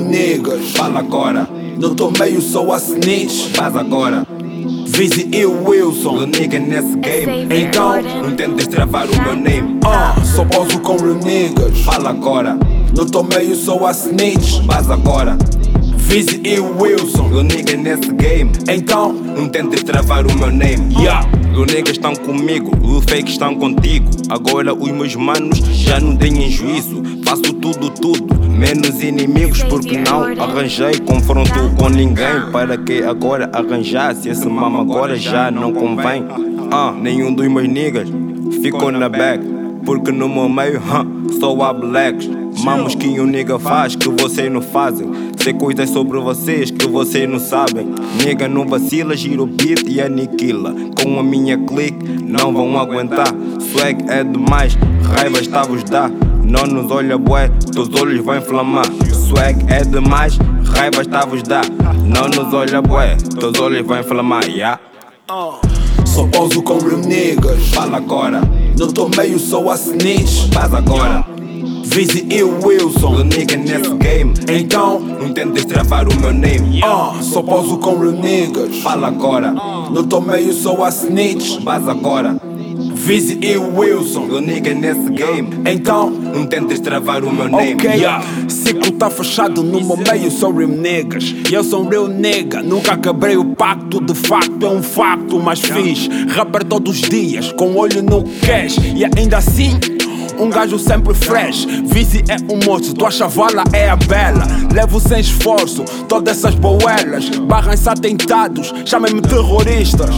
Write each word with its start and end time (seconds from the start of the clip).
niggas. 0.00 0.70
Fala 0.74 1.00
agora, 1.00 1.48
Não 1.78 1.94
tô 1.94 2.10
meio 2.10 2.40
só 2.40 2.72
a 2.72 2.76
snitch. 2.78 3.54
faz 3.54 3.76
agora. 3.76 4.26
Vise 4.86 5.28
e 5.32 5.44
Wilson. 5.44 6.16
Real 6.16 6.26
nigga 6.26 6.58
nesse 6.58 6.96
game. 6.98 7.46
Então, 7.54 8.02
Não 8.22 8.34
tentes 8.34 8.66
travar 8.66 9.06
o 9.08 9.22
meu 9.22 9.36
name. 9.36 9.78
Ah, 9.84 10.14
só 10.24 10.44
poso 10.44 10.78
com 10.80 10.96
real 10.96 11.14
niggas. 11.14 11.78
Fala 11.80 12.10
agora, 12.10 12.58
Não 12.96 13.06
tô 13.06 13.22
meio 13.22 13.54
só 13.54 13.86
a 13.86 13.92
snitch. 13.92 14.64
faz 14.66 14.90
agora. 14.90 15.36
Vise 15.96 16.40
e 16.44 16.58
Wilson. 16.58 17.28
Real 17.28 17.42
nigga 17.44 17.76
nesse 17.76 18.12
game. 18.12 18.50
Então, 18.68 19.12
Não 19.12 19.48
tentes 19.48 19.82
travar 19.82 20.26
o 20.26 20.34
meu 20.38 20.50
name. 20.50 20.94
Yeah. 20.98 21.26
Os 21.58 21.66
niggas 21.66 21.94
estão 21.94 22.14
comigo, 22.14 22.70
os 22.86 23.04
fakes 23.04 23.32
estão 23.32 23.52
contigo. 23.52 24.08
Agora 24.28 24.72
os 24.72 24.92
meus 24.92 25.16
manos 25.16 25.58
já 25.58 25.98
não 25.98 26.16
têm 26.16 26.48
juízo. 26.48 27.02
Faço 27.24 27.52
tudo, 27.54 27.90
tudo, 27.90 28.48
menos 28.48 29.02
inimigos. 29.02 29.64
Porque 29.64 29.98
não 29.98 30.22
arranjei 30.40 31.00
confronto 31.00 31.50
com 31.76 31.88
ninguém. 31.88 32.48
Para 32.52 32.78
que 32.78 33.02
agora 33.02 33.50
arranjasse 33.52 34.28
esse 34.28 34.46
mama 34.46 34.82
agora 34.82 35.16
já 35.16 35.50
não 35.50 35.72
convém. 35.72 36.24
Ah, 36.70 36.92
nenhum 36.92 37.34
dos 37.34 37.48
meus 37.48 37.68
niggas 37.68 38.08
ficou 38.62 38.92
na 38.92 39.08
back. 39.08 39.44
Porque 39.84 40.12
no 40.12 40.28
meu 40.28 40.48
meio, 40.48 40.78
huh, 40.78 41.32
só 41.40 41.60
há 41.60 41.72
blacks. 41.72 42.30
Mamos 42.64 42.94
que 42.94 43.20
um 43.20 43.26
nigga 43.26 43.58
faz 43.58 43.94
que 43.94 44.08
vocês 44.08 44.50
não 44.50 44.60
fazem. 44.60 45.08
Sei 45.36 45.52
coisas 45.52 45.90
sobre 45.90 46.18
vocês 46.18 46.70
que 46.70 46.86
vocês 46.88 47.28
não 47.28 47.38
sabem. 47.38 47.86
Nigga 48.24 48.48
não 48.48 48.66
vacila, 48.66 49.16
gira 49.16 49.42
o 49.42 49.46
beat 49.46 49.84
e 49.88 50.00
aniquila. 50.00 50.74
Com 51.00 51.18
a 51.18 51.22
minha 51.22 51.56
clique 51.56 52.04
não 52.24 52.52
vão 52.52 52.78
aguentar. 52.78 53.28
Swag 53.70 54.04
é 54.08 54.24
demais, 54.24 54.76
raiva 55.14 55.38
está 55.40 55.62
vos 55.62 55.84
dá. 55.84 56.10
Não 56.42 56.66
nos 56.66 56.90
olha 56.90 57.16
bué, 57.18 57.48
teus 57.72 57.88
olhos 58.00 58.24
vão 58.24 58.36
inflamar. 58.36 58.86
Swag 59.12 59.64
é 59.68 59.82
demais, 59.84 60.38
raiva 60.64 61.02
está 61.02 61.24
vos 61.24 61.42
dá. 61.42 61.60
Não 62.04 62.28
nos 62.28 62.52
olha 62.52 62.82
bué, 62.82 63.16
teus 63.38 63.58
olhos 63.60 63.86
vão 63.86 64.00
inflamar. 64.00 64.44
Yeah. 64.48 64.80
só 66.06 66.26
poso 66.26 66.62
com 66.62 66.78
real 66.78 66.98
niggas. 66.98 67.68
Fala 67.68 67.98
agora, 67.98 68.40
Não 68.78 68.88
tô 68.88 69.08
meio 69.08 69.38
só 69.38 69.70
a 69.70 69.74
snitch. 69.74 70.52
faz 70.52 70.72
agora. 70.72 71.37
Vise 71.98 72.24
e 72.30 72.44
Wilson. 72.44 73.24
nigga 73.24 73.56
nesse 73.56 73.92
game. 73.96 74.32
Então, 74.48 75.00
Não 75.00 75.32
tentes 75.32 75.64
travar 75.64 76.06
o 76.06 76.14
meu 76.20 76.32
name. 76.32 76.80
ah, 76.84 77.12
só 77.20 77.42
poso 77.42 77.76
com 77.78 77.98
real 77.98 78.12
niggas. 78.12 78.76
Fala 78.78 79.08
agora, 79.08 79.50
Não 79.90 80.04
tô 80.04 80.20
meio 80.20 80.52
só 80.52 80.84
a 80.84 80.90
snitch. 80.90 81.60
faz 81.64 81.88
agora. 81.88 82.36
Vise 82.94 83.36
e 83.42 83.56
Wilson. 83.56 84.28
Real 84.28 84.40
nigga 84.40 84.72
nesse 84.74 85.10
game. 85.10 85.48
Então, 85.66 86.08
Não 86.08 86.46
tentes 86.46 86.78
travar 86.78 87.24
o 87.24 87.32
meu 87.34 87.48
name. 87.48 87.74
Ok, 87.74 87.90
ciclo 88.48 88.92
tá 88.92 89.10
fechado 89.10 89.64
no 89.64 89.80
meu 89.84 89.96
meio, 89.96 90.30
sou 90.30 90.52
real 90.52 90.68
niggas. 90.68 91.34
E 91.50 91.52
eu 91.52 91.64
sou 91.64 91.82
um 91.84 91.88
real 91.88 92.06
nigga, 92.06 92.62
nunca 92.62 92.96
quebrei 92.96 93.36
o 93.36 93.56
pacto. 93.56 94.00
De 94.00 94.14
facto 94.14 94.64
é 94.64 94.70
um 94.70 94.84
facto, 94.84 95.40
mas 95.40 95.58
fiz 95.58 96.08
rapper 96.28 96.62
todos 96.62 97.00
os 97.00 97.08
dias, 97.08 97.50
com 97.50 97.74
olho 97.74 98.04
no 98.04 98.22
cash. 98.22 98.78
E 98.94 99.04
ainda 99.04 99.38
assim. 99.38 99.80
Um 100.38 100.50
gajo 100.50 100.78
sempre 100.78 101.14
fresh, 101.14 101.66
Vise 101.84 102.22
é 102.28 102.36
um 102.52 102.64
moço, 102.64 102.94
tua 102.94 103.10
chavala 103.10 103.64
é 103.72 103.88
a 103.88 103.96
bela. 103.96 104.46
Levo 104.72 105.00
sem 105.00 105.20
esforço, 105.20 105.84
todas 106.08 106.38
essas 106.38 106.54
boelas. 106.54 107.28
Barram-se 107.40 107.88
atentados, 107.88 108.72
chamem-me 108.84 109.20
terroristas. 109.20 110.10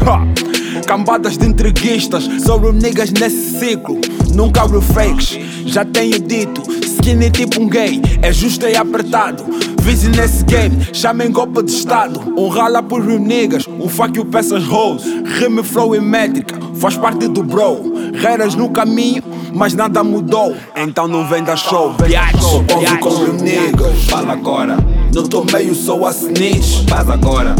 Ha! 0.00 0.82
Cambadas 0.86 1.36
de 1.36 1.46
entreguistas, 1.46 2.28
sou 2.42 2.58
real 2.58 2.72
niggas 2.72 3.10
nesse 3.10 3.58
ciclo. 3.58 3.98
Nunca 4.34 4.66
real 4.66 4.80
fakes, 4.80 5.38
já 5.66 5.84
tenho 5.84 6.18
dito. 6.18 6.62
Skinny 6.82 7.30
tipo 7.30 7.62
um 7.62 7.68
gay, 7.68 8.00
é 8.22 8.32
justo 8.32 8.66
e 8.66 8.76
apertado. 8.76 9.44
Vise 9.82 10.08
nesse 10.08 10.44
game, 10.44 10.76
chamem 10.92 11.30
golpe 11.30 11.62
de 11.62 11.70
estado. 11.70 12.20
Um 12.36 12.48
rala 12.48 12.82
por 12.82 13.00
niggas, 13.20 13.66
um 13.68 13.88
fuck 13.88 14.16
you 14.16 14.24
peças 14.24 14.66
hoes. 14.66 15.04
Rime 15.38 15.62
flow 15.62 15.94
e 15.94 16.00
métrica, 16.00 16.58
faz 16.80 16.96
parte 16.96 17.28
do 17.28 17.42
bro. 17.42 17.92
Reiras 18.14 18.54
no 18.54 18.68
caminho, 18.70 19.22
mas 19.52 19.74
nada 19.74 20.02
mudou. 20.04 20.54
Então 20.76 21.06
não 21.08 21.26
venda 21.26 21.56
show. 21.56 21.94
Só 22.40 22.62
poso 22.62 22.98
com 23.00 23.08
real 23.08 23.32
niggas. 23.34 24.04
Fala 24.08 24.32
agora, 24.32 24.76
Não 25.14 25.22
tô 25.24 25.44
meio 25.44 25.74
só 25.74 26.06
a 26.06 26.10
snitch. 26.10 26.88
faz 26.88 27.08
agora. 27.08 27.54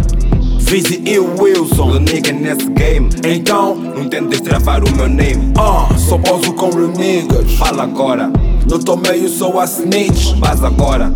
Vise 0.58 1.00
e 1.06 1.18
Wilson. 1.18 2.00
nigga 2.00 2.32
nesse 2.32 2.68
game. 2.70 3.08
Então, 3.24 3.76
Não 3.76 4.08
tentes 4.08 4.40
travar 4.40 4.82
o 4.82 4.90
meu 4.96 5.08
name. 5.08 5.52
ah, 5.58 5.88
só 5.96 6.18
poso 6.18 6.52
com 6.54 6.70
real 6.70 6.88
niggas. 6.88 7.52
Fala 7.54 7.84
agora, 7.84 8.30
Não 8.68 8.78
tô 8.80 8.96
meio 8.96 9.28
só 9.28 9.60
a 9.60 9.64
snitch. 9.64 10.36
faz 10.40 10.64
agora. 10.64 11.12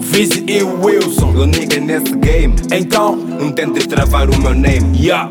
Vise 0.00 0.44
e 0.48 0.62
Wilson. 0.62 1.32
Real 1.32 1.46
nigga 1.46 1.78
nesse 1.80 2.16
game. 2.16 2.54
Então, 2.72 3.14
Não 3.16 3.52
tentes 3.52 3.86
travar 3.86 4.30
o 4.30 4.38
meu 4.40 4.54
name. 4.54 4.98
yeah. 4.98 5.30